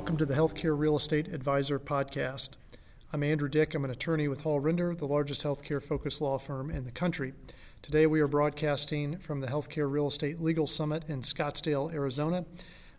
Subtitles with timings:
[0.00, 2.52] welcome to the Healthcare Real Estate Advisor podcast.
[3.12, 3.74] I'm Andrew Dick.
[3.74, 7.34] I'm an attorney with Hall Render, the largest healthcare focused law firm in the country.
[7.82, 12.46] Today we are broadcasting from the Healthcare Real Estate Legal Summit in Scottsdale, Arizona.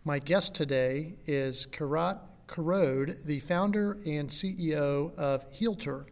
[0.06, 6.06] My guest today is Kirat Karode, the founder and CEO of Healtor.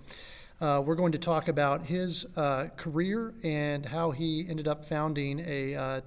[0.59, 5.39] Uh, we're going to talk about his uh, career and how he ended up founding
[5.45, 6.01] a, uh,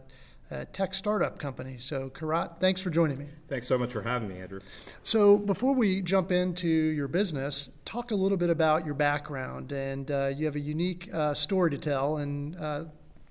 [0.73, 1.77] tech startup company.
[1.79, 3.27] So, Kirat, thanks for joining me.
[3.49, 4.61] Thanks so much for having me, Andrew.
[5.03, 9.73] So, before we jump into your business, talk a little bit about your background.
[9.73, 12.85] And uh, you have a unique uh, story to tell, and uh,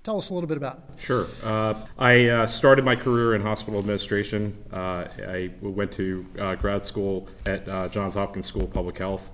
[0.03, 0.99] Tell us a little bit about it.
[0.99, 1.27] Sure.
[1.43, 4.57] Uh, I uh, started my career in hospital administration.
[4.73, 6.23] Uh, I went to
[6.59, 9.29] grad school at Johns Hopkins School of Public Health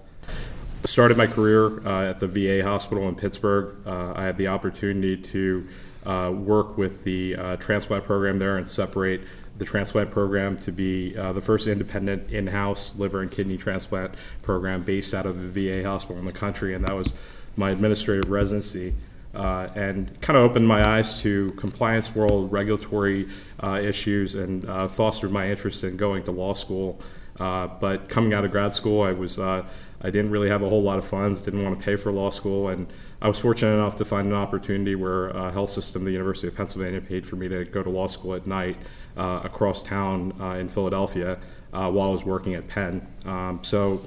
[0.86, 3.76] started my career uh, at the VA hospital in Pittsburgh.
[3.86, 5.68] Uh, I had the opportunity to
[6.08, 9.22] uh, work with the uh, transplant program there and separate
[9.58, 14.14] the transplant program to be uh, the first independent in house liver and kidney transplant
[14.42, 16.74] program based out of the VA hospital in the country.
[16.74, 17.14] And that was
[17.58, 18.94] my administrative residency.
[19.36, 23.30] Uh, and kind of opened my eyes to compliance world, regulatory
[23.62, 27.00] issues, and fostered my interest in going to law school.
[27.38, 29.64] but coming out of grad school, I was I
[30.02, 32.70] didn't really have a whole lot of funds, didn't want to pay for law school,
[32.70, 32.88] and
[33.20, 36.56] I was fortunate enough to find an opportunity where a health system, the University of
[36.56, 38.78] Pennsylvania, paid for me to go to law school at night
[39.18, 41.40] uh, across town uh, in Philadelphia
[41.74, 43.08] uh, while I was working at Penn.
[43.26, 44.04] Um, so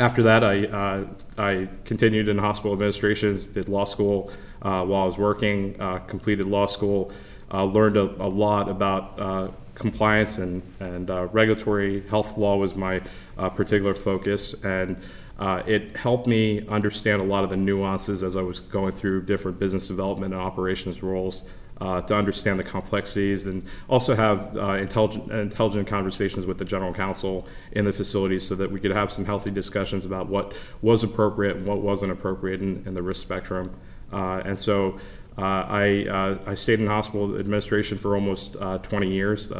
[0.00, 1.06] after that, I, uh,
[1.38, 6.46] I continued in hospital administration, did law school uh, while I was working, uh, completed
[6.46, 7.12] law school,
[7.52, 13.00] learned a, a, lot about compliance and, and regulatory health law was my
[13.36, 15.00] particular focus, and
[15.38, 19.22] uh, it helped me understand a lot of the nuances as I was going through
[19.22, 21.42] different business development and operations roles.
[21.78, 26.94] Uh, to understand the complexities and also have uh, intelligent, intelligent conversations with the general
[26.94, 31.02] counsel in the facility so that we could have some healthy discussions about what was
[31.02, 33.76] appropriate and what wasn't appropriate in, in the risk spectrum.
[34.10, 34.98] Uh, and so
[35.36, 39.52] uh, I, uh, I stayed in hospital administration for almost uh, 20 years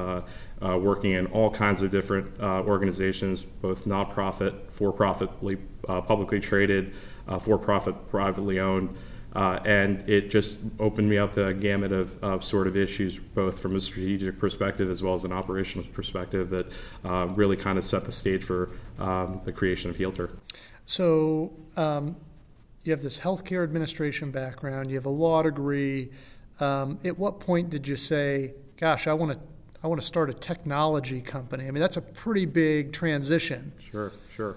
[0.62, 5.58] uh, working in all kinds of different uh, organizations, both nonprofit, for-profitly,
[5.88, 6.94] uh, publicly traded,
[7.28, 8.96] uh, for-profit, privately owned,
[9.34, 13.18] uh, and it just opened me up to a gamut of, of, sort of issues,
[13.18, 16.66] both from a strategic perspective as well as an operational perspective, that
[17.04, 20.30] uh, really kind of set the stage for um, the creation of Healtor.
[20.86, 21.52] So.
[21.76, 22.16] Um,
[22.86, 26.10] you have this healthcare administration background, you have a law degree.
[26.60, 29.40] Um, at what point did you say, gosh, I want to
[29.82, 31.66] I want to start a technology company.
[31.66, 33.72] I mean, that's a pretty big transition.
[33.90, 34.56] Sure, sure.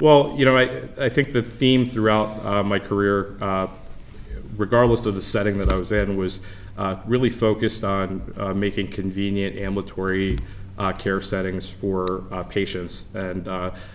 [0.00, 3.66] Well, you know, I, I think the theme throughout uh, my career, uh,
[4.56, 6.40] regardless of the setting that I was in, was
[6.78, 10.38] uh, really focused on uh, making convenient ambulatory
[10.78, 13.14] uh, care settings for uh, patients.
[13.14, 13.46] And,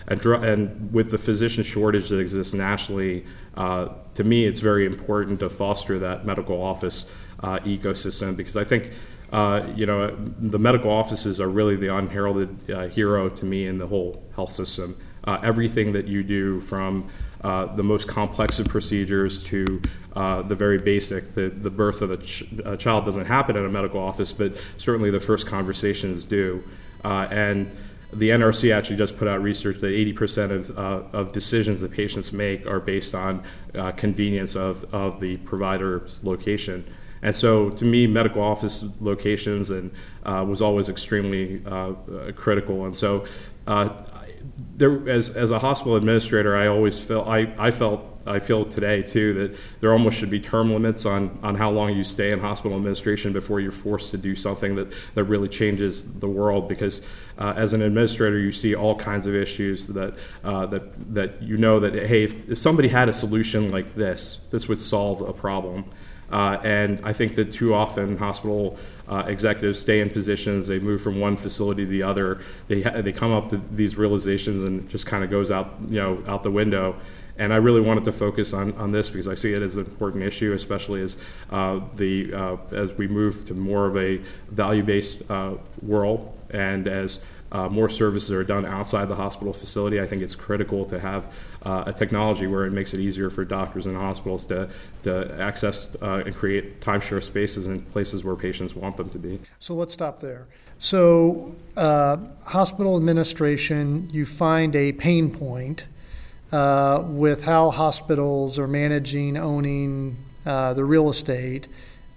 [0.07, 3.25] and, and with the physician shortage that exists nationally,
[3.55, 7.09] to me, it's very important to foster that medical office
[7.41, 8.91] ecosystem because I think
[9.35, 13.77] uh, you know, the medical offices are really the unheralded uh, hero to me in
[13.77, 14.97] the whole health system.
[15.25, 17.09] Uh, everything that you do from
[17.43, 19.81] uh, the most complex of procedures to
[20.15, 23.65] uh, the very basic, the, the birth of a, ch- a, child doesn't happen at
[23.65, 26.63] a medical office, but certainly the first conversations do.
[27.03, 27.75] and
[28.13, 32.65] the NRC actually just put out research that 80% of, of decisions that patients make
[32.65, 33.43] are based on
[33.97, 36.85] convenience of, of the provider's location.
[37.25, 39.91] And so, to me, medical office locations and
[40.23, 41.93] uh, was always extremely uh,
[42.35, 42.85] critical.
[42.85, 43.25] And so,
[43.65, 43.89] uh,
[44.77, 49.01] there, as, as a hospital administrator, I always felt I, I felt I feel today
[49.01, 52.39] too that there almost should be term limits on, on how long you stay in
[52.39, 56.69] hospital administration before you're forced to do something that, that really changes the world.
[56.69, 57.03] Because
[57.39, 60.13] uh, as an administrator, you see all kinds of issues that
[60.43, 64.41] uh, that that you know that hey, if, if somebody had a solution like this,
[64.51, 65.85] this would solve a problem.
[66.35, 68.77] Uh, and I think that too often hospital
[69.07, 72.99] uh, executives stay in positions, they move from one facility to the other, they, ha-
[72.99, 76.43] they come up to these realizations and just kind of goes out, you know, out
[76.43, 76.99] the window.
[77.37, 79.85] And I really wanted to focus on, on this because I see it as an
[79.85, 81.15] important issue, especially as
[81.51, 84.17] uh, the uh, as we move to more of a
[84.49, 87.23] value based uh, world and as
[87.53, 90.01] uh, more services are done outside the hospital facility.
[90.01, 91.31] I think it's critical to have
[91.65, 94.69] uh, a technology where it makes it easier for doctors and hospitals to,
[95.03, 99.39] to access uh, and create timeshare spaces in places where patients want them to be.
[99.59, 100.47] So let's stop there.
[100.77, 105.87] So, uh, hospital administration, you find a pain point
[106.51, 111.67] uh, with how hospitals are managing, owning uh, the real estate.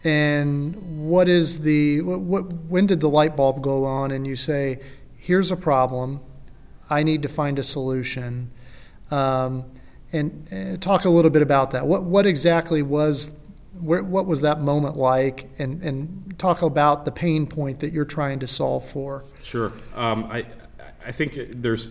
[0.05, 4.37] And what is the what, what, when did the light bulb go on and you
[4.37, 4.81] say
[5.17, 6.21] here's a problem
[6.91, 8.51] I need to find a solution.
[9.11, 9.65] Um,
[10.13, 11.87] and, uh, talk a little bit about that.
[11.87, 13.31] What what exactly was
[13.81, 15.51] where, what was that moment like?
[15.59, 19.25] And and talk about the pain point that you're trying to solve for.
[19.43, 19.73] Sure.
[19.95, 20.47] Um, I
[21.07, 21.91] I think there's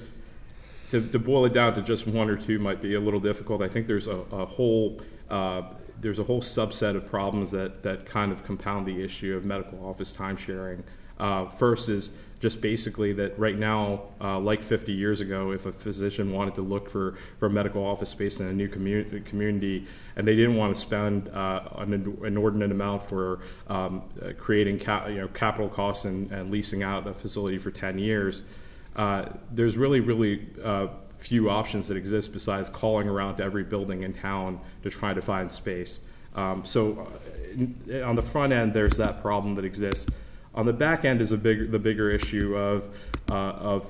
[0.91, 3.61] to, to, boil it down to just one or two might be a little difficult.
[3.61, 5.63] I think there's a, a whole uh,
[5.99, 9.85] there's a whole subset of problems that that kind of compound the issue of medical
[9.85, 10.83] office time sharing.
[11.19, 15.71] Uh, first is just basically that right now, uh, like 50 years ago, if a
[15.71, 20.27] physician wanted to look for, for medical office space in a new community, community and
[20.27, 21.93] they didn't want to spend uh, an
[22.23, 27.07] inordinate amount for um, uh, creating cap, you know, capital costs and, and, leasing out
[27.07, 28.43] a facility for 10 years,
[28.95, 30.87] uh, there's really, really uh,
[31.17, 35.21] few options that exist besides calling around to every building in town to try to
[35.21, 35.99] find space.
[36.35, 37.11] Um, so
[37.91, 40.07] uh, on the front end, there's that problem that exists.
[40.57, 42.89] On the back end is big, the bigger issue of,
[43.29, 43.85] uh, of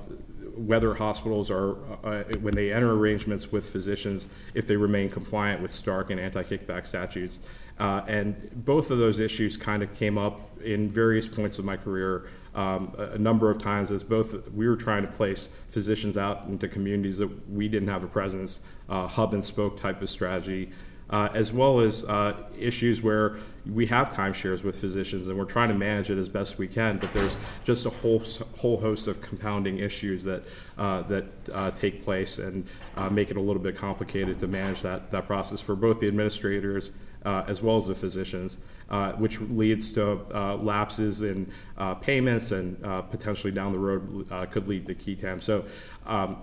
[0.54, 5.72] whether hospitals are, uh, when they enter arrangements with physicians, if they remain compliant with
[5.72, 7.40] Stark and anti kickback statutes.
[7.80, 11.78] Uh, and both of those issues kind of came up in various points of my
[11.78, 16.18] career um, a, a, number of times as both we were trying to place physicians
[16.18, 20.10] out into communities that we didn't have a presence, uh, hub and spoke type of
[20.10, 20.72] strategy,
[21.10, 23.40] uh, as well as uh, issues where
[23.72, 26.98] we have timeshares with physicians and we're trying to manage it as best we can,
[26.98, 28.24] but there's just a whole
[28.58, 30.44] whole host of compounding issues that
[30.78, 34.82] uh, that uh, take place and uh, make it a little bit complicated to manage
[34.82, 36.92] that that process for both the administrators
[37.26, 38.58] uh, as well as the physicians.
[38.90, 41.52] Uh, which leads to uh, lapses in
[42.00, 42.82] payments and
[43.12, 45.42] potentially down the road could lead to qui tam.
[45.42, 45.66] So
[46.06, 46.38] um,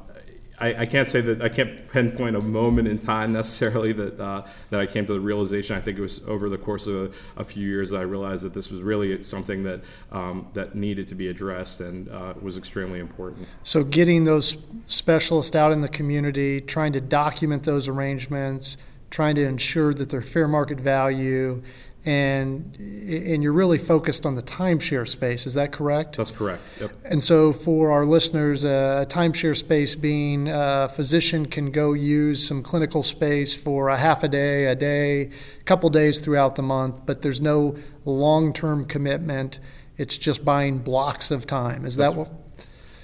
[0.59, 4.47] I, I, can't say that I can't pinpoint a moment in time necessarily that uh,
[4.71, 5.77] that I came to the realization.
[5.77, 7.11] I think it was over the course of a,
[7.41, 9.81] a few years that I realized that this was really something that
[10.13, 13.49] um, that needed to be addressed and uh, was extremely important.
[13.65, 14.57] So, getting those
[14.87, 18.77] specialists out in the community, trying to document those arrangements,
[19.11, 21.63] trying to ensure that they're fair market value,
[22.07, 25.47] and and you're really focused on the timeshare space.
[25.47, 26.17] Is that correct?
[26.17, 26.63] That's correct.
[26.81, 26.93] Yep.
[27.05, 32.47] And so, for our listeners, uh, a timeshare space being a physician can go use
[32.47, 35.31] some clinical space for a half a day, a day,
[35.61, 39.61] a couple days throughout the month, but there's no long-term commitment.
[39.97, 41.87] It's just buying blocks of time.
[41.87, 42.44] Is That's that what?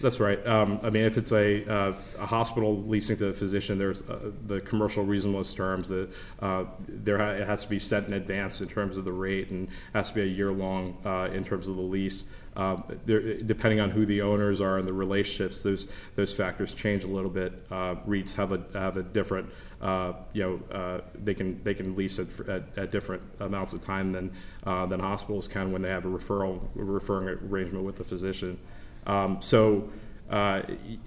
[0.00, 0.44] That's right.
[0.46, 4.30] Um, I mean, if it's a, uh, a hospital leasing to a physician, there's uh,
[4.46, 6.08] the commercial reasonableness terms that
[6.40, 9.50] uh, there ha- it has to be set in advance in terms of the rate
[9.50, 12.24] and has to be a year long uh, in terms of the lease.
[12.56, 15.86] Um, depending on who the owners are and the relationships, those
[16.16, 17.52] those factors change a little bit.
[17.70, 19.50] Uh, REITs have a have a different,
[19.80, 23.84] uh, you know, uh, they can they can lease at, at, at, different amounts of
[23.84, 24.32] time than
[24.64, 28.58] uh, than hospitals can when they have a referral a referring arrangement with the physician.
[29.06, 29.90] Um, so
[30.30, 30.62] uh,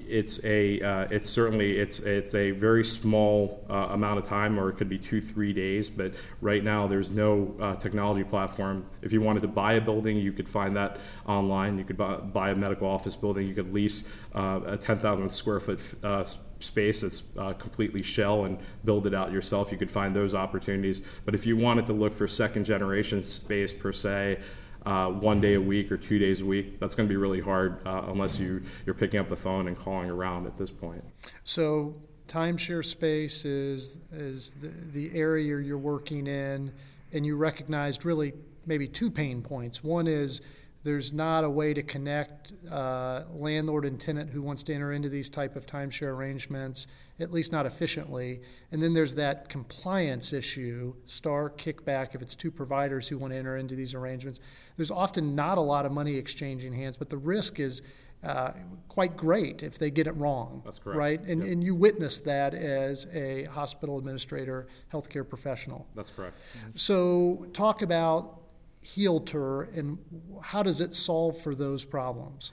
[0.06, 4.70] it's a uh, it's certainly it's it's a very small uh, amount of time, or
[4.70, 5.90] it could be two three days.
[5.90, 8.86] But right now, there's no uh, technology platform.
[9.02, 11.78] If you wanted to buy a building, you could find that online.
[11.78, 13.48] You could buy, buy a medical office building.
[13.48, 16.26] You could lease uh, a 10,000 square foot uh,
[16.60, 17.24] space that's
[17.60, 19.72] completely shell and build it out yourself.
[19.72, 21.02] You could find those opportunities.
[21.24, 24.40] But if you wanted to look for second generation space per se,
[24.86, 27.42] uh, one day a week or two days a week, that's going to be really
[27.42, 31.04] hard uh, unless you, you're picking up the phone and calling around at this point.
[31.44, 31.96] So,
[32.28, 36.74] timeshare space is, is the, the area you're working in,
[37.12, 38.34] and you recognized really
[38.66, 39.84] maybe two pain points.
[39.84, 40.42] One is
[40.84, 45.08] there's not a way to connect uh, landlord and tenant who wants to enter into
[45.08, 46.88] these type of timeshare arrangements,
[47.20, 48.42] at least not efficiently.
[48.72, 53.38] And then there's that compliance issue, Stark kickback if it's two providers who want to
[53.38, 54.42] enter into these arrangements.
[54.76, 57.82] There's often not a lot of money exchanging hands, but the risk is
[58.24, 58.52] uh,
[58.88, 60.62] quite great if they get it wrong.
[60.66, 60.98] That's correct.
[60.98, 61.20] Right?
[61.22, 61.52] And, yep.
[61.52, 65.88] and you witness that as a hospital administrator, healthcare professional.
[65.96, 66.38] That's correct.
[66.76, 68.43] So, talk about
[68.84, 69.98] Healtor and
[70.42, 72.52] how does it solve for those problems?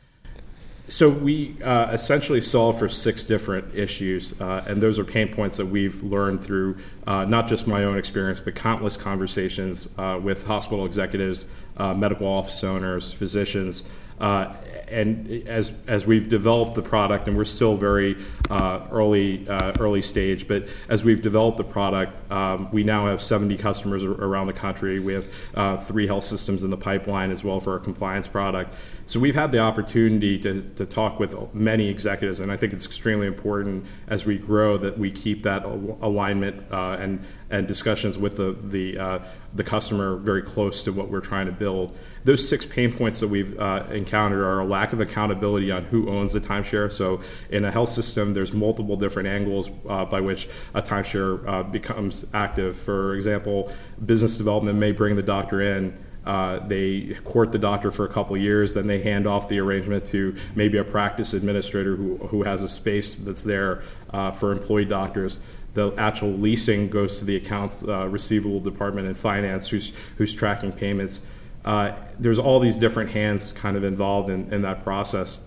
[0.89, 5.57] So we uh, essentially solve for six different issues, uh, and those are pain points
[5.57, 10.45] that we've learned through uh, not just my own experience, but countless conversations uh, with
[10.45, 11.47] hospital executives,
[11.77, 13.85] uh, medical office owners, physicians,
[14.21, 14.55] uh,
[14.91, 18.17] and as as we've developed the product, and we're still very
[18.51, 23.23] uh, early uh, early stage, but as we've developed the product, um, we now have
[23.23, 24.99] 70 customers around the country.
[24.99, 28.75] We have uh, three health systems in the pipeline as well for our compliance product.
[29.07, 32.87] So we've had the opportunity to, to talk with many executives, and I think it's
[32.87, 38.37] extremely important as we grow that we keep that alignment uh, and and discussions with
[38.37, 39.19] the the uh,
[39.55, 41.97] the customer very close to what we're trying to build.
[42.25, 46.09] Those six pain points that we've uh, encountered are a lack of accountability on who
[46.11, 46.93] owns the timeshare.
[46.93, 51.63] So in a health system, there's multiple different angles uh, by which a timeshare uh,
[51.63, 52.77] becomes active.
[52.77, 53.73] For example,
[54.05, 55.97] business development may bring the doctor in.
[56.27, 60.07] Uh, they court the doctor for a couple years, then they hand off the arrangement
[60.07, 64.85] to maybe a practice administrator who, who has a space that's there uh, for employee
[64.85, 65.41] doctors
[65.75, 70.73] the actual leasing goes to the accounts uh, receivable department and finance who's who's tracking
[70.73, 71.21] payments.
[71.65, 75.41] Uh, there's all these different hands kind of involved in, in that process.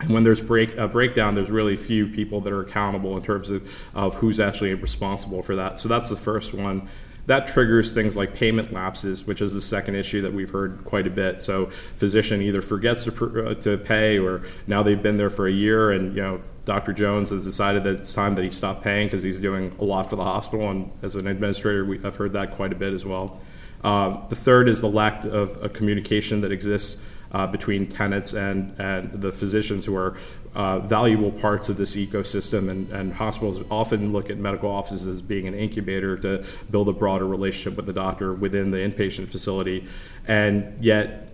[0.00, 3.50] And when there's break, a breakdown, there's really few people that are accountable in terms
[3.50, 5.78] of, of who's actually responsible for that.
[5.78, 6.88] So that's the first one.
[7.26, 11.06] That triggers things like payment lapses, which is the second issue that we've heard quite
[11.06, 11.40] a bit.
[11.40, 15.52] So physician either forgets to, uh, to pay, or now they've been there for a
[15.52, 16.92] year, and you know Dr.
[16.92, 20.10] Jones has decided that it's time that he stop paying because he's doing a lot
[20.10, 20.68] for the hospital.
[20.68, 23.40] And as an administrator, we, I've heard that quite a bit as well.
[23.84, 29.20] Uh, the third is the lack of, communication that exists uh, between tenants and, and
[29.20, 30.16] the physicians who are
[30.54, 32.70] uh, valuable parts of this ecosystem.
[32.70, 36.92] And, and, hospitals often look at medical offices as being an incubator to build a
[36.92, 39.88] broader relationship with the doctor within the inpatient facility.
[40.26, 41.30] And yet,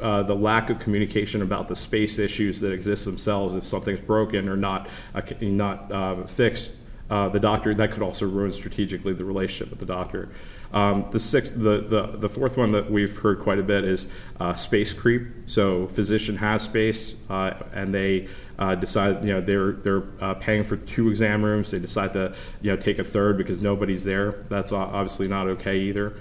[0.00, 4.48] uh, the lack of communication about the space issues that exist themselves, if something's broken
[4.48, 6.70] or not uh, not uh, fixed,
[7.08, 10.30] the doctor that could also ruin strategically the relationship with the doctor.
[10.72, 14.08] Um, the sixth, the, the the fourth one that we've heard quite a bit is
[14.40, 15.26] uh, space creep.
[15.46, 18.28] So physician has space and they
[18.80, 21.70] decide you know they're they're paying for two exam rooms.
[21.70, 24.44] They decide to you know take a third because nobody's there.
[24.48, 26.14] That's obviously not okay either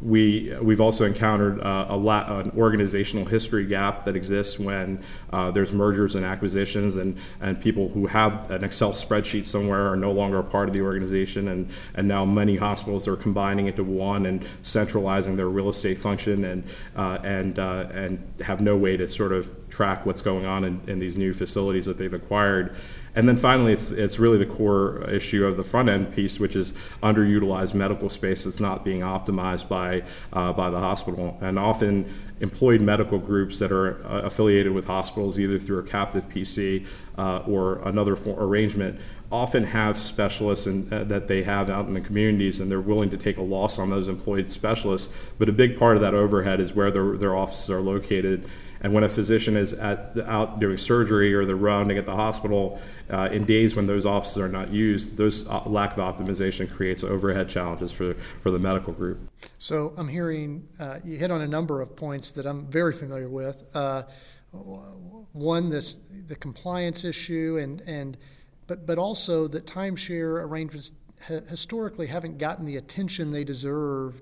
[0.00, 5.50] we we've also encountered uh, a lot an organizational history gap that exists when uh,
[5.50, 10.12] there's mergers and acquisitions and and people who have an Excel spreadsheet somewhere are no
[10.12, 14.24] longer a part of the organization and and now many hospitals are combining into one
[14.26, 16.64] and centralizing their real estate function and
[16.96, 20.80] uh, and uh, and have no way to sort of track what's going on in,
[20.86, 22.74] in these new facilities that they've acquired
[23.14, 26.56] and then finally, it's, it's really the core issue of the front end piece, which
[26.56, 30.02] is underutilized medical space that's not being optimized by,
[30.32, 31.36] uh, by the hospital.
[31.40, 36.28] And often, employed medical groups that are uh, affiliated with hospitals, either through a captive
[36.28, 38.98] PC uh, or another arrangement,
[39.30, 43.08] often have specialists in, uh, that they have out in the communities and they're willing
[43.08, 45.12] to take a loss on those employed specialists.
[45.38, 48.46] But a big part of that overhead is where their, their offices are located
[48.82, 52.80] and when a physician is at out doing surgery or they're rounding at the hospital,
[53.10, 57.04] uh, in days when those offices are not used, those uh, lack of optimization creates
[57.04, 59.20] overhead challenges for for the medical group.
[59.58, 63.28] So I'm hearing uh, you hit on a number of points that I'm very familiar
[63.28, 63.62] with.
[63.74, 64.02] Uh,
[65.32, 68.18] one, this the compliance issue, and and
[68.66, 70.92] but but also that timeshare arrangements
[71.48, 74.20] historically haven't gotten the attention they deserve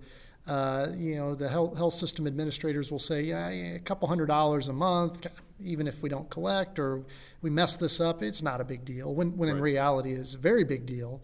[0.51, 4.67] uh, you know, the health, health system administrators will say, yeah, a couple hundred dollars
[4.67, 5.25] a month,
[5.63, 7.05] even if we don't collect or
[7.41, 9.15] we mess this up, it's not a big deal.
[9.15, 9.57] When, when right.
[9.57, 11.23] in reality, it's a very big deal.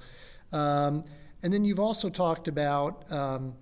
[0.53, 1.05] Um,
[1.43, 3.55] and then you've also talked about um,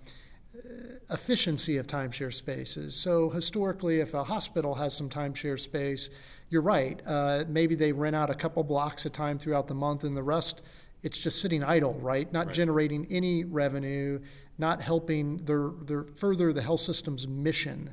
[1.09, 2.95] efficiency of timeshare spaces.
[2.95, 6.11] So historically, if a hospital has some timeshare space,
[6.51, 7.01] you're right.
[7.07, 10.21] Uh, maybe they rent out a couple blocks of time throughout the month, and the
[10.21, 10.61] rest
[11.05, 12.31] it's just sitting idle, right?
[12.33, 12.55] Not right.
[12.55, 14.19] generating any revenue,
[14.57, 17.91] not helping their, their further the health system's mission.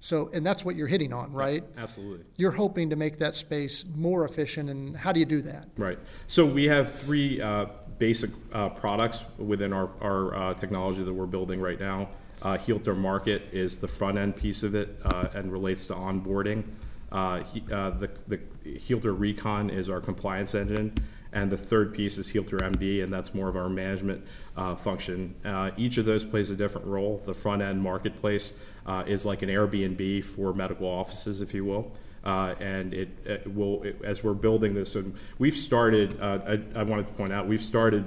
[0.00, 1.62] So, and that's what you're hitting on, right?
[1.76, 2.24] Absolutely.
[2.36, 5.68] You're hoping to make that space more efficient, and how do you do that?
[5.76, 5.98] Right.
[6.26, 7.66] So we have three uh,
[7.98, 12.08] basic uh, products within our, our uh, technology that we're building right now.
[12.42, 16.64] Uh, Healtor Market is the front end piece of it uh, and relates to onboarding.
[17.12, 20.94] Uh, he, uh, the, the Healtor Recon is our compliance engine,
[21.32, 24.24] and the third piece is Healtor MD, and that's more of our management
[24.56, 25.34] uh, function.
[25.44, 27.22] Uh, each of those plays a different role.
[27.24, 28.54] The front end marketplace
[28.86, 31.92] uh, is like an Airbnb for medical offices, if you will.
[32.24, 36.80] Uh, and it, it will, it, as we're building this, and we've started, uh, I,
[36.80, 38.04] I, wanted to point out, we've started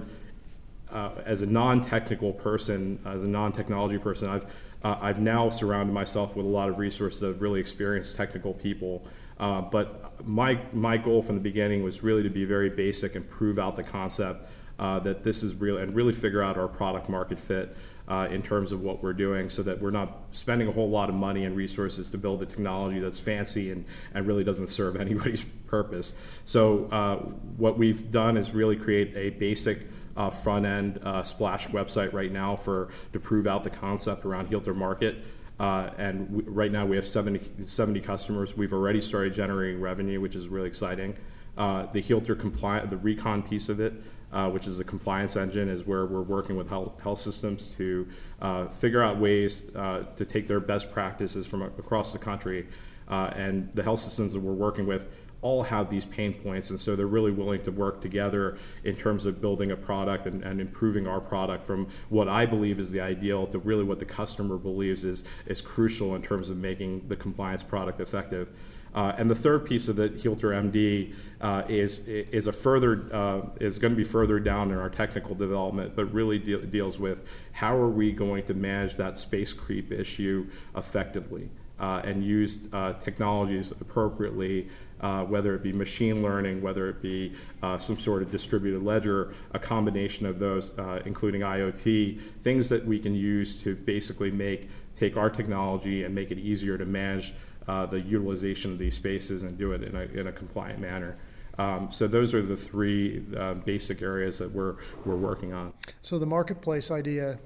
[0.90, 4.46] uh, as a non technical person, as a non technology person, I've,
[4.84, 9.06] I've now surrounded myself with a lot of resources of really experienced technical people.
[9.38, 13.60] But my, my goal from the beginning was really to be very basic and prove
[13.60, 14.48] out the concept
[14.80, 17.76] uh, that this is real and really figure out our product market fit
[18.08, 21.10] uh, in terms of what we're doing so that we're not spending a whole lot
[21.10, 24.96] of money and resources to build a technology that's fancy and, and really doesn't serve
[25.00, 26.16] anybody's purpose.
[26.46, 27.16] So, uh,
[27.58, 32.32] what we've done is really create a basic uh, front end uh, splash website right
[32.32, 35.24] now for to prove out the concept around Healtor Market.
[35.60, 38.58] Uh, and right now we have 70, 70 customers.
[38.58, 41.16] We've already started generating revenue, which is really exciting.
[41.58, 43.94] Uh, the Healthcare compliant, the recon piece of it,
[44.34, 48.08] uh, which is the compliance engine, is where we're working with health, health systems to
[48.42, 52.68] uh, figure out ways uh, to take their best practices from across the country.
[53.08, 55.08] Uh, and the health systems that we're working with
[55.46, 59.28] all have these pain points, and so they're really willing to work together in terms
[59.28, 63.00] of building a product and, and, improving our product from what I believe is the
[63.00, 67.16] ideal to really what the customer believes is is crucial in terms of making the
[67.16, 68.50] compliance product effective.
[68.96, 73.42] Uh, and the third piece of the Healtor MD uh, is is a further uh,
[73.60, 77.22] is going to be further down in our technical development, but really de- deals with
[77.52, 82.94] how are we going to manage that space creep issue effectively uh, and use uh,
[82.94, 84.70] technologies appropriately.
[85.06, 87.32] Uh, whether it be machine learning, whether it be
[87.80, 90.72] some sort of distributed ledger, a combination of those,
[91.06, 96.32] including IoT, things that we can use to basically make take our technology and make
[96.32, 97.34] it easier to manage
[97.68, 101.18] uh, the utilization of these spaces and do it in a, in a compliant manner.
[101.58, 105.74] Um, so those are the three uh, basic areas that we're we're working on.
[106.02, 107.40] So the marketplace idea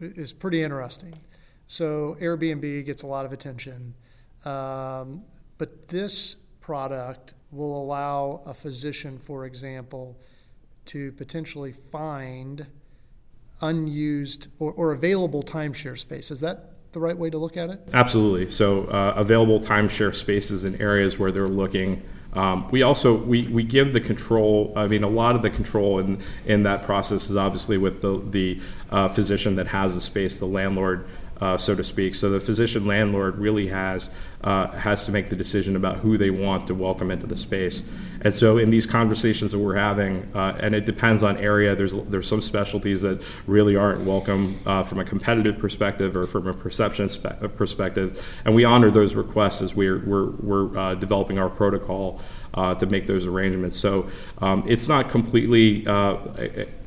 [0.00, 1.14] is pretty interesting.
[1.66, 3.94] So Airbnb gets a lot of attention,
[4.44, 5.24] um,
[5.58, 10.18] but this product will allow a physician, for example,
[10.86, 12.66] to potentially find
[13.60, 16.30] unused or, or available timeshare space.
[16.30, 17.80] Is that the right way to look at it?
[17.92, 18.50] Absolutely.
[18.50, 22.02] So uh, available timeshare spaces in areas where they're looking.
[22.34, 24.72] Um, we also we, we give the control.
[24.74, 28.22] I mean, a lot of the control in in that process is obviously with the
[28.30, 31.06] the uh, physician that has the space, the landlord,
[31.40, 32.14] uh, so to speak.
[32.14, 34.08] So the physician landlord really has
[34.44, 37.82] uh, has to make the decision about who they want to welcome into the space.
[38.24, 41.74] And so, in these conversations that we're having, uh, and it depends on area.
[41.74, 46.46] There's there's some specialties that really aren't welcome uh, from a competitive perspective or from
[46.46, 50.94] a perception spe- uh, perspective, and we honor those requests as we're we're, we're uh,
[50.94, 52.20] developing our protocol
[52.54, 53.76] uh, to make those arrangements.
[53.76, 54.08] So
[54.38, 55.84] um, it's not completely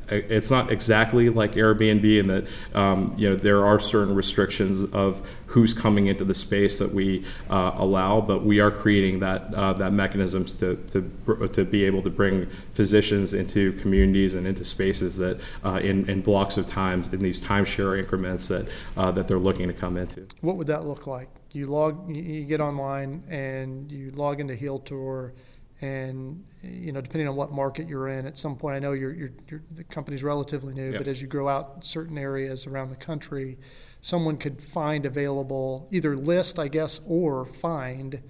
[0.08, 5.26] it's not exactly like Airbnb in that um, you know there are certain restrictions of
[5.46, 9.72] who's coming into the space that we uh, allow, but we are creating that uh,
[9.72, 15.16] that mechanisms to, to to be able to bring physicians into communities and into spaces
[15.16, 19.38] that uh, in, in blocks of times in these timeshare increments that uh, that they're
[19.38, 20.26] looking to come into.
[20.40, 21.28] What would that look like?
[21.52, 25.32] You log, you get online and you log into Healtor
[25.82, 29.12] and you know depending on what market you're in at some point i know you're,
[29.12, 30.98] you're, you're the company's relatively new yep.
[30.98, 33.58] but as you grow out certain areas around the country
[34.00, 38.22] someone could find available either list i guess or find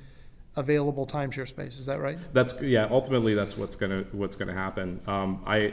[0.57, 1.79] available timeshare space.
[1.79, 2.19] Is that right?
[2.33, 5.01] That's yeah ultimately that's what's going to what's going to happen.
[5.07, 5.73] Um, I,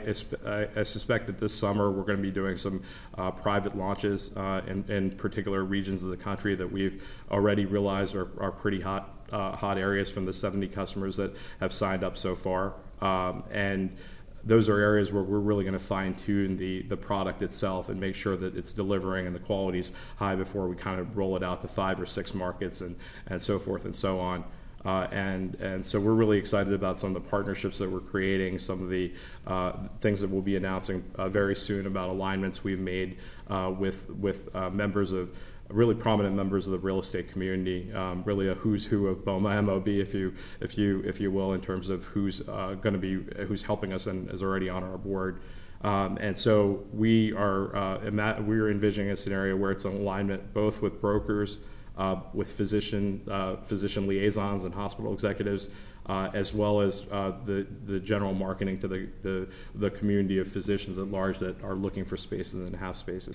[0.76, 2.82] I, suspect that this summer we're going to be doing some
[3.16, 8.14] uh, private launches uh, in, in particular regions of the country that we've already realized
[8.14, 12.16] are, are pretty hot uh, hot areas from the 70 customers that have signed up
[12.16, 12.74] so far.
[13.00, 13.96] Um, and
[14.44, 17.98] those are areas where we're really going to fine tune the, the product itself and
[17.98, 21.42] make sure that it's delivering and the quality's high before we kind of roll it
[21.42, 22.96] out to five or six markets and,
[23.28, 24.44] and so forth and so on.
[24.84, 28.58] Uh, and and so we're really excited about some of the partnerships that we're creating,
[28.58, 29.10] some of the
[29.46, 33.16] uh, things that we'll be announcing uh, very soon about alignments we've made
[33.48, 35.34] uh, with with uh, members of
[35.68, 39.64] really prominent members of the real estate community, um, really a who's who of BOMA
[39.64, 42.98] MOB, if you if you if you will, in terms of who's uh, going to
[42.98, 45.40] be who's helping us and is already on our board.
[45.82, 50.80] Um, and so we are uh, we're envisioning a scenario where it's an alignment both
[50.82, 51.58] with brokers,
[51.98, 55.68] uh, with physician uh, physician liaisons and hospital executives.
[56.06, 60.46] Uh, as well as uh, the the general marketing to the, the the community of
[60.46, 63.34] physicians at large that are looking for spaces and have spaces.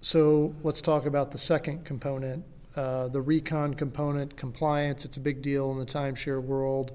[0.00, 2.44] So let's talk about the second component,
[2.76, 5.04] uh, the recon component, compliance.
[5.04, 6.92] It's a big deal in the timeshare world.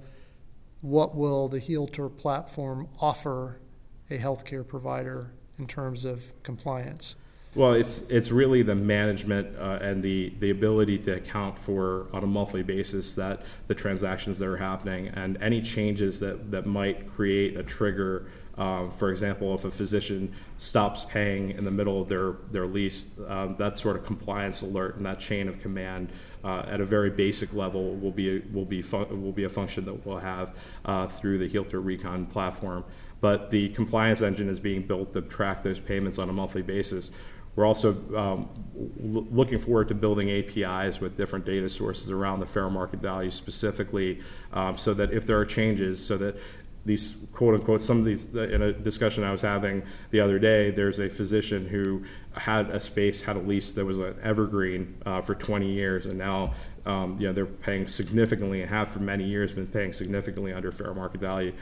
[0.81, 3.59] What will the Healtor platform offer
[4.09, 7.15] a healthcare provider in terms of compliance?
[7.53, 12.23] Well, it's it's really the management uh, and the the ability to account for on
[12.23, 17.11] a monthly basis that the transactions that are happening and any changes that that might
[17.13, 18.27] create a trigger
[18.61, 23.07] um, for example, if a physician stops paying in the middle of their, their lease,
[23.27, 26.11] um, that sort of compliance alert and that chain of command
[26.43, 29.85] uh, at a very basic level will be will be fun- will be a function
[29.85, 32.83] that we'll have uh, through the Healtor Recon platform.
[33.19, 37.09] But the compliance engine is being built to track those payments on a monthly basis.
[37.55, 38.49] We're also um,
[39.13, 43.31] l- looking forward to building APIs with different data sources around the fair market value
[43.31, 44.21] specifically,
[44.53, 46.37] um, so that if there are changes, so that
[46.85, 50.71] these quote unquote some of these in a discussion I was having the other day
[50.71, 55.21] there's a physician who had a space had a lease that was an evergreen uh,
[55.21, 59.23] for 20 years and now um, you know they're paying significantly and have for many
[59.23, 61.53] years been paying significantly under fair market value.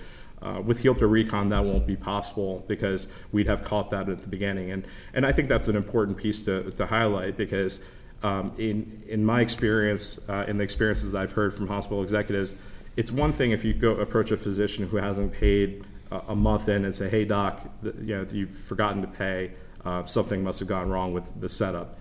[0.41, 4.27] Uh, with Healtor Recon, that won't be possible because we'd have caught that at the
[4.27, 7.81] beginning, and and I think that's an important piece to, to highlight because
[8.23, 12.55] um, in in my experience, uh, in the experiences I've heard from hospital executives,
[12.99, 16.83] it's one thing if you go approach a physician who hasn't paid a, month in
[16.83, 19.51] and say, "Hey doc, you know you've forgotten to pay,
[19.85, 21.97] uh, something must have gone wrong with the setup."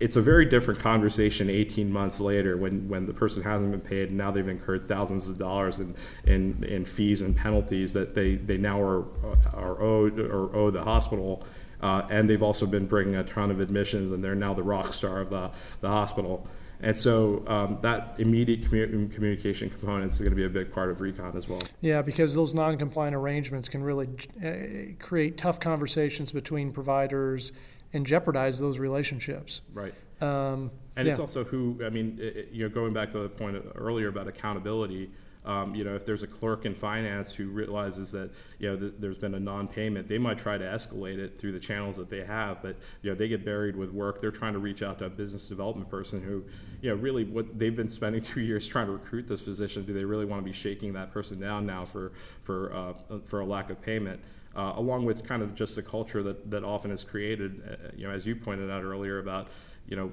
[0.00, 4.08] it's a very different conversation 18 months later when, when the person hasn't been paid
[4.08, 8.36] and now they've incurred thousands of dollars in, in, in fees and penalties that they,
[8.36, 9.04] they now are,
[9.52, 11.44] are owed or owe the hospital.
[11.82, 14.94] Uh, and they've also been bringing a ton of admissions and they're now the rock
[14.94, 15.50] star of the,
[15.82, 16.48] the hospital.
[16.82, 20.90] And so um, that immediate commu- communication component is going to be a big part
[20.90, 21.60] of recon as well.
[21.80, 24.08] Yeah, because those non-compliant arrangements can really
[24.44, 27.52] uh, create tough conversations between providers
[27.92, 29.62] and jeopardize those relationships.
[29.74, 29.92] Right.
[30.20, 31.12] Um, and yeah.
[31.12, 34.28] it's also who I mean, it, you know, going back to the point earlier about
[34.28, 35.10] accountability.
[35.44, 38.92] Um, you know, if there's a clerk in finance who realizes that you know th-
[38.98, 42.24] there's been a non-payment, they might try to escalate it through the channels that they
[42.24, 44.20] have, but you know they get buried with work.
[44.20, 46.44] They're trying to reach out to a business development person who,
[46.82, 49.84] you know, really what they've been spending two years trying to recruit this physician.
[49.84, 53.40] Do they really want to be shaking that person down now for for uh, for
[53.40, 54.20] a lack of payment?
[54.56, 58.06] uh, along with kind of just the culture that, that often is created, uh, you
[58.06, 59.48] know, as you pointed out earlier about,
[59.90, 60.12] you know,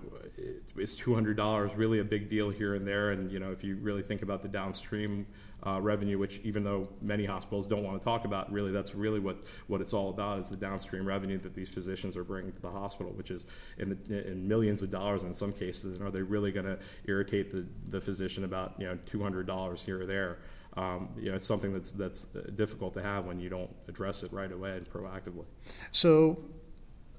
[0.76, 3.12] is $200 really a big deal here and there?
[3.12, 5.28] And, you know, if you really think about the downstream
[5.66, 9.20] uh, revenue, which even though many hospitals don't want to talk about, really that's really
[9.20, 9.38] what,
[9.68, 12.72] what it's all about is the downstream revenue that these physicians are bringing to the
[12.72, 13.46] hospital, which is
[13.78, 15.94] in, the, in millions of dollars in some cases.
[15.98, 20.02] And are they really going to irritate the, the physician about, you know, $200 here
[20.02, 20.40] or there?
[20.78, 24.32] um, you know, it's something that's that's difficult to have when you don't address it
[24.32, 25.46] right away and proactively.
[25.92, 26.40] So,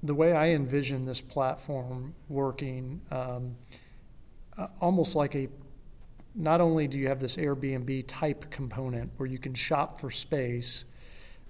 [0.01, 3.55] the way I envision this platform working, um,
[4.57, 5.49] uh, almost like a
[6.35, 10.85] not only do you have this Airbnb type component where you can shop for space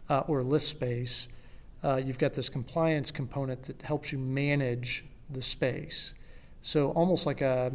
[0.09, 1.27] uh, or list space,
[1.83, 6.15] uh, you've got this compliance component that helps you manage the space.
[6.61, 7.71] So almost like a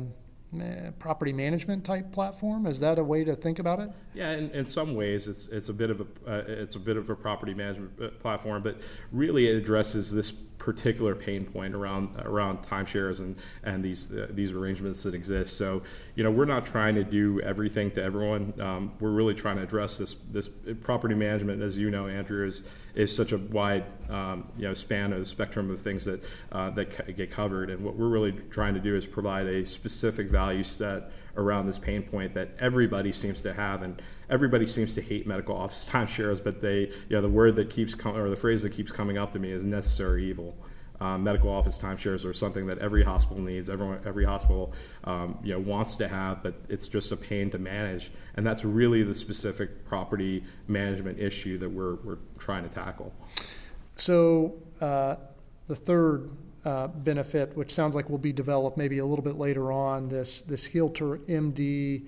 [0.99, 2.67] property management type platform.
[2.67, 3.91] Is that a way to think about it?
[4.15, 6.97] Yeah, in, in some ways, it's it's a bit of a uh, it's a bit
[6.97, 8.79] of a property management uh, platform, but
[9.13, 10.33] really it addresses this
[10.65, 15.59] particular pain point around around timeshares and and these uh, these arrangements that exist.
[15.59, 15.83] So
[16.15, 18.55] you know we're not trying to do everything to everyone.
[18.59, 20.49] Um, we're really trying to address this this
[20.83, 22.63] property management, as you know, Andrew is
[22.95, 27.15] is such a wide um, you know span of spectrum of things that uh, that
[27.15, 27.69] get covered.
[27.69, 31.79] And what we're really trying to do is provide a specific value set around this
[31.79, 36.43] pain point that everybody seems to have and everybody seems to hate medical office timeshares,
[36.43, 39.19] but they, you know, the word that keeps coming, or the phrase that keeps coming
[39.19, 40.57] up to me is necessary evil.
[41.01, 43.69] Um, medical office timeshares are something that every hospital needs.
[43.69, 47.59] Everyone, every hospital, um, you know, wants to have, but it's just a pain to
[47.59, 48.13] manage.
[48.37, 53.13] And that's really the specific property management issue that we're we're trying to tackle.
[53.97, 55.17] So uh,
[55.67, 56.31] the third
[56.65, 60.41] uh, benefit, which sounds like will be developed maybe a little bit later on, this
[60.43, 62.03] this Healtor MD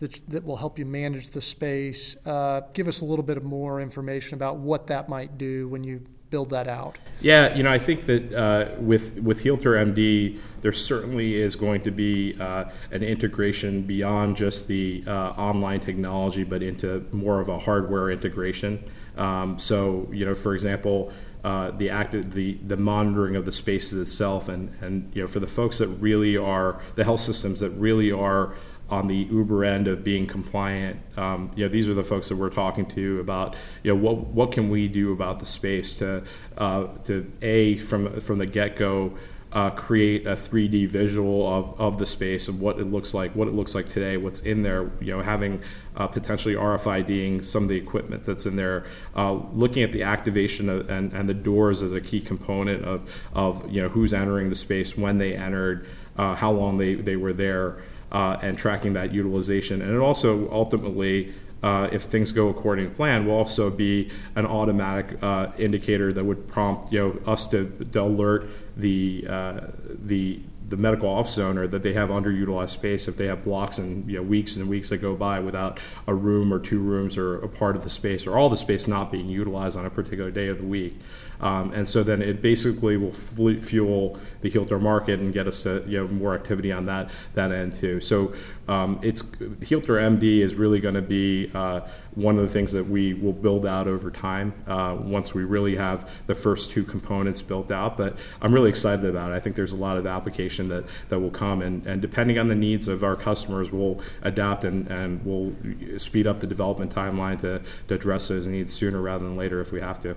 [0.00, 2.16] that, that will help you manage the space.
[2.26, 5.82] Uh, give us a little bit of more information about what that might do when
[5.84, 6.98] you build that out.
[7.20, 11.82] Yeah, you know, I think that uh, with with Healtor MD, there certainly is going
[11.82, 17.48] to be uh, an integration beyond just the uh, online technology, but into more of
[17.48, 18.82] a hardware integration.
[19.16, 21.12] Um, so, you know, for example.
[21.44, 25.38] Uh, the active the the monitoring of the spaces itself and and you know for
[25.38, 28.56] the folks that really are the health systems that really are
[28.88, 31.00] on the Uber end of being compliant.
[31.16, 34.18] Um, you know, these are the folks that we're talking to about, you know, what
[34.28, 36.22] what can we do about the space to
[36.56, 39.16] uh, to a from from the get go.
[39.56, 43.48] Uh, create a 3D visual of, of the space of what it looks like, what
[43.48, 44.90] it looks like today, what's in there.
[45.00, 45.62] You know, having
[45.96, 48.84] uh, potentially RFIDing some of the equipment that's in there,
[49.16, 53.08] uh, looking at the activation of, and, and the doors as a key component of,
[53.32, 55.88] of you know who's entering the space, when they entered,
[56.18, 59.80] uh, how long they, they were there uh, and tracking that utilization.
[59.80, 64.46] And it also ultimately, uh, if things go according to plan, will also be an
[64.46, 70.40] automatic uh, indicator that would prompt you know us to, to alert the uh, the
[70.68, 74.16] the medical office owner that they have underutilized space if they have blocks and you
[74.16, 77.48] know weeks and weeks that go by without a room or two rooms or a
[77.48, 80.48] part of the space or all the space not being utilized on a particular day
[80.48, 80.98] of the week.
[81.40, 85.84] Um, and so then it basically will fuel the Healtor market and get us to
[85.86, 88.00] you know more activity on that that end too.
[88.00, 88.34] So
[88.68, 91.80] um, it's Healtor MD is really going to be uh,
[92.16, 95.76] one of the things that we will build out over time uh, once we really
[95.76, 97.96] have the first two components built out.
[97.96, 99.34] But I'm really excited about it.
[99.34, 102.48] I think there's a lot of application that, that will come, and, and depending on
[102.48, 105.54] the needs of our customers, we'll adapt and, and we'll
[105.98, 109.70] speed up the development timeline to, to address those needs sooner rather than later if
[109.70, 110.16] we have to.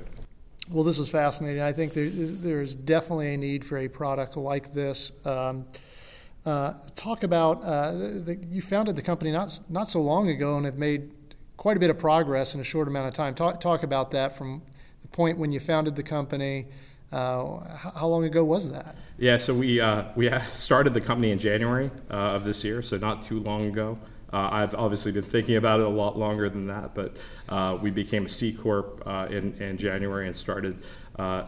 [0.69, 1.63] Well, this is fascinating.
[1.63, 5.11] I think there's, there's definitely a need for a product like this.
[5.25, 5.65] Um,
[6.45, 10.65] uh, talk about uh, the, you founded the company not not so long ago and
[10.65, 11.11] have made
[11.57, 13.35] quite a bit of progress in a short amount of time.
[13.35, 14.61] Talk talk about that from
[15.01, 16.67] the point when you founded the company.
[17.11, 17.59] Uh,
[17.95, 18.95] how long ago was that?
[19.17, 22.97] Yeah, so we uh, we started the company in January uh, of this year, so
[22.97, 23.97] not too long ago.
[24.31, 27.15] Uh, I've obviously been thinking about it a lot longer than that, but
[27.81, 30.81] we became a C corp in, in January and started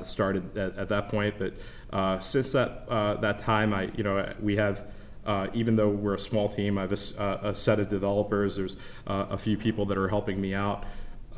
[0.03, 1.35] started at, at, that point.
[1.37, 1.53] But
[1.93, 4.87] uh, since that uh, that time, I you know we have.
[5.23, 8.55] Uh, even though we're a small team, I have a, a set of developers.
[8.55, 10.83] There's a few people that are helping me out.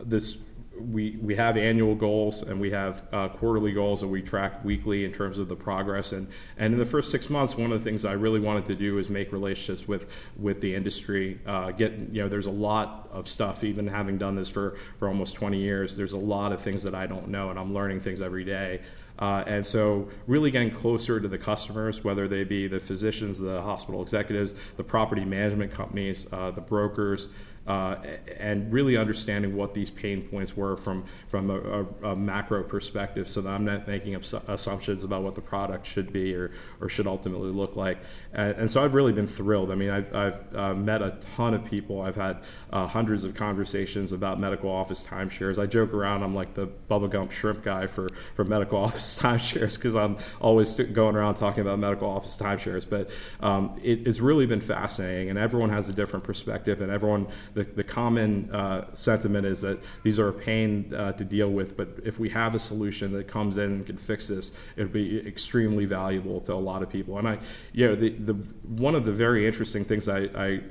[0.02, 0.38] This
[0.78, 5.06] we we have annual goals and we have uh, quarterly goals that we track weekly
[5.06, 6.12] in terms of the progress.
[6.12, 8.76] And and in the first six months one of the things I really wanted to
[8.76, 13.10] do is make relationships with with the industry uh, get you know there's a lot
[13.12, 16.62] of stuff even having done this for for almost 20 years there's a lot of
[16.62, 18.82] things that I don't know and I'm learning things every day.
[19.20, 23.62] Uh, and so, really getting closer to the customers, whether they be the physicians, the
[23.62, 27.28] hospital executives, the property management companies, uh, the brokers,
[27.66, 27.96] uh,
[28.40, 33.30] and really understanding what these pain points were from from a, a, a, macro perspective,
[33.30, 37.08] so that I'm not making assumptions about what the product should be or, or should
[37.08, 38.00] ultimately look like.
[38.34, 39.72] And, and so I've really been thrilled.
[39.72, 42.02] I mean, I've, I've uh, met a ton of people.
[42.02, 45.58] I've had uh, hundreds of conversations about medical office timeshares.
[45.58, 49.76] I joke around I'm like the Bubba Gump shrimp guy for for medical office timeshares
[49.76, 52.86] because I'm always going around talking about medical office timeshares.
[52.90, 57.28] But um, it, it's really been fascinating, and everyone has a different perspective, and everyone
[57.54, 61.78] the, the common uh, sentiment is that these are a pain uh, to deal with,
[61.78, 64.94] but if we have a solution that comes in and can fix this, it would
[64.94, 67.18] be extremely valuable to a lot of people.
[67.18, 67.40] And I,
[67.72, 70.62] you know, the, the one of the very interesting things I, I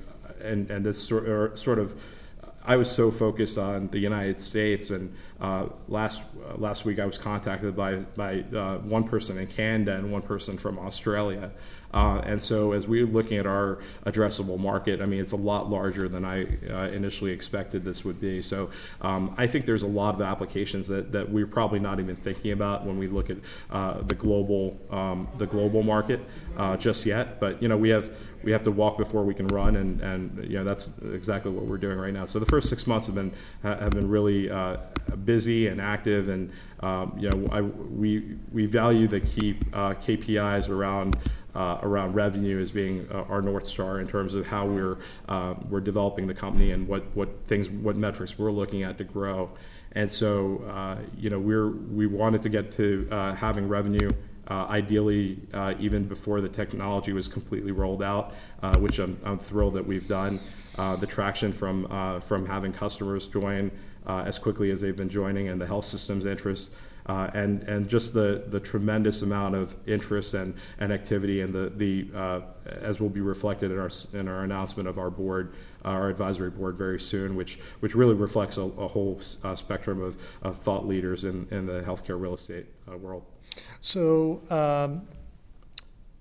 [0.42, 1.97] and, and this sort, sort of
[2.64, 7.07] I was so focused on the United States, and uh, last uh, last week I
[7.07, 11.51] was contacted by by uh, one person in Canada and one person from Australia,
[11.92, 15.68] uh, and so, as we're looking at our addressable market, I mean, it's a lot
[15.68, 18.40] larger than I uh, initially expected this would be.
[18.42, 22.16] So, um, I think there's a lot of applications that, that we're probably not even
[22.16, 23.37] thinking about when we look at
[23.70, 26.20] uh, the global um, the global market
[26.57, 27.38] uh, just yet.
[27.38, 28.11] But you know, we have
[28.42, 31.64] we have to walk before we can run, and, and you know that's exactly what
[31.64, 32.26] we're doing right now.
[32.26, 34.78] So the first six months have been have been really uh,
[35.24, 40.68] busy and active, and um, you know I, we we value the key uh, KPIs
[40.68, 41.16] around
[41.55, 45.55] uh, around revenue as being uh, our north star in terms of how we're uh,
[45.69, 49.51] we're developing the company and what what things what metrics we're looking at to grow.
[49.95, 54.11] And so, uh, you know, we're we wanted to get to uh, having revenue.
[54.49, 55.38] Uh, ideally,
[55.79, 58.35] even before the technology was completely rolled out,
[58.79, 60.41] which I'm, I'm, thrilled that we've done.
[60.77, 63.71] the traction from from having customers join
[64.07, 66.73] as quickly as they've been joining, and the health system's interest
[67.07, 71.71] uh, and and just the the tremendous amount of interest and, and activity and the
[71.77, 75.88] the uh, as will be reflected in our in our announcement of our board uh,
[75.88, 80.17] our advisory board very soon which which really reflects a, a whole uh, spectrum of,
[80.43, 83.25] of, thought leaders in, in the healthcare real estate uh, world.
[83.81, 85.09] So um,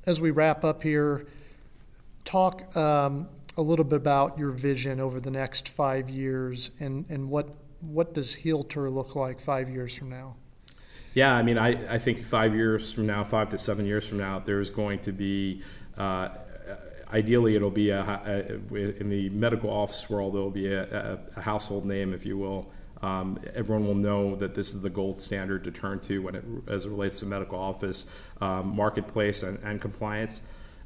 [0.06, 1.28] as we wrap up here
[2.24, 7.30] talk um, a little bit about your vision over the next five years and and
[7.30, 10.36] what what does Healtor look like five years from now
[11.14, 14.18] yeah, I mean, I, I think five years from now, five to seven years from
[14.18, 15.62] now, there's going to be,
[15.98, 16.30] uh,
[17.12, 21.86] ideally, it'll be a, a, in the medical office world, it'll be a, a household
[21.86, 22.72] name, if you will.
[23.02, 26.46] Um, everyone will know that this is the gold standard to turn to when it,
[26.68, 28.06] as it relates to medical office
[28.40, 30.42] um, marketplace and, and compliance.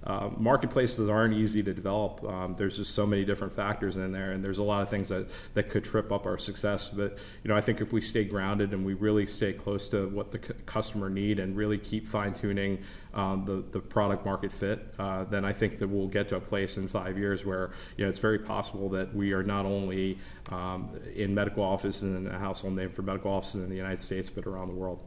[0.06, 2.24] Uh, marketplaces aren't easy to develop.
[2.24, 5.10] Um, there's just so many different factors in there, and there's a lot of things
[5.10, 6.90] that, that could trip up our success.
[6.90, 10.08] But you know, I think if we stay grounded and we really stay close to
[10.10, 12.84] what the c- customer need and really keep fine tuning
[13.16, 16.42] um, the the product market fit, uh, then I think that we'll get to a
[16.42, 20.20] place in five years where you know it's very possible that we are not only
[20.52, 24.30] um, in medical offices and a household name for medical offices in the United States,
[24.30, 25.00] but around the world.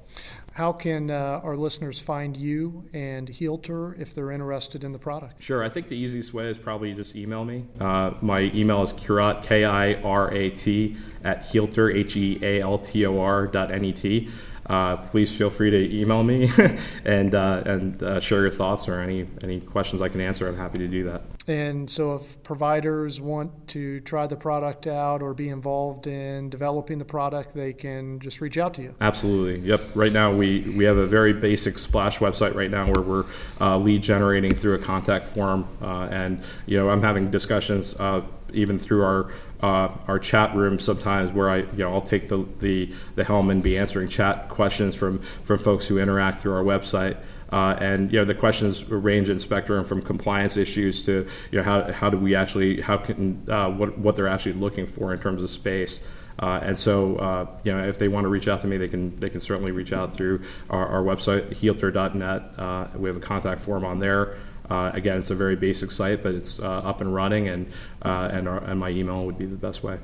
[0.53, 5.43] How can uh, our listeners find you and Healtor if they're interested in the product?
[5.43, 5.63] Sure.
[5.63, 7.67] I think the easiest way is probably just email me.
[7.79, 12.61] Uh, my email is Kirat, K I R A T, at Healtor, H E A
[12.63, 14.31] L T O R dot N E T.
[14.69, 16.51] uh, please feel free to email me
[17.05, 20.49] and uh, and uh, share your thoughts or any any questions I can answer.
[20.49, 21.23] I'm happy to do that.
[21.49, 26.99] And so, if providers want to try the product out or be involved in developing
[26.99, 28.95] the product, they can just reach out to you.
[29.01, 29.67] Absolutely.
[29.67, 29.81] Yep.
[29.95, 33.25] Right now, we, we have a very basic splash website right now where we're
[33.63, 38.21] uh, lead generating through a contact form, uh, and you know I'm having discussions uh,
[38.53, 42.47] even through our uh, our chat room sometimes where I you know I'll take the,
[42.61, 46.65] the the helm and be answering chat questions from from folks who interact through our
[46.65, 47.17] website.
[47.51, 51.65] Uh, and you know the questions range in spectrum from compliance issues to you know
[51.65, 55.21] how, how do we actually how can uh, what what they're actually looking for in
[55.21, 56.05] terms of space.
[56.41, 58.87] Uh, and so, uh, you know, if they want to reach out to me, they
[58.87, 60.41] can they can certainly reach out through
[60.71, 62.59] our, our website, healtor.net.
[62.59, 64.37] Uh, we have a contact form on there.
[64.71, 68.59] Uh, again, it's a very basic site, but it's up and running, and and, our,
[68.59, 69.99] and my email would be the best way.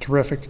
[0.00, 0.48] Terrific.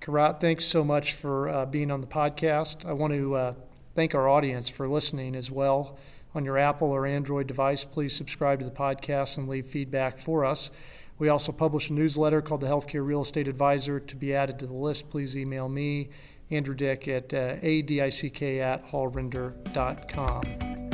[0.00, 2.84] Kirat, thanks so much for being on the podcast.
[2.84, 3.56] I want to
[3.94, 5.98] thank our audience for listening as well.
[6.36, 10.44] On your Apple or Android device, please subscribe to the podcast and leave feedback for
[10.44, 10.70] us.
[11.18, 13.98] We also publish a newsletter called the Healthcare Real Estate Advisor.
[14.00, 16.10] To be added to the list, please email me,
[16.50, 20.85] Andrew Dick, at uh, adick at hallrender.com.